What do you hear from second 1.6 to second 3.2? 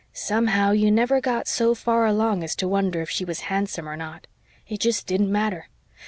far along as to wonder if